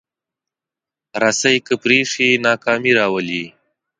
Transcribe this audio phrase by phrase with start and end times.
[1.21, 3.45] رسۍ که پرې شي، ناکامي راولي.